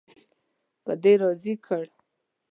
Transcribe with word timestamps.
په 0.83 0.91
دې 1.01 1.13
راضي 1.21 1.53
کړ. 1.65 1.83